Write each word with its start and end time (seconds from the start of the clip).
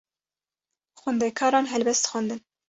Xwendekaran 1.01 1.71
helbest 1.73 2.11
xwendin. 2.11 2.43